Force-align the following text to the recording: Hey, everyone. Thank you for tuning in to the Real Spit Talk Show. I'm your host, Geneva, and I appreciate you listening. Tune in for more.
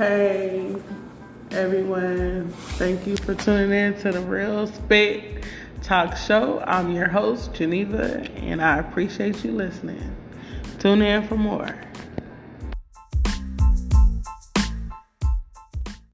Hey, 0.00 0.74
everyone. 1.50 2.48
Thank 2.78 3.06
you 3.06 3.18
for 3.18 3.34
tuning 3.34 3.70
in 3.70 4.00
to 4.00 4.12
the 4.12 4.20
Real 4.22 4.66
Spit 4.66 5.44
Talk 5.82 6.16
Show. 6.16 6.64
I'm 6.66 6.90
your 6.90 7.08
host, 7.08 7.52
Geneva, 7.52 8.26
and 8.36 8.62
I 8.62 8.78
appreciate 8.78 9.44
you 9.44 9.52
listening. 9.52 10.16
Tune 10.78 11.02
in 11.02 11.28
for 11.28 11.36
more. 11.36 11.78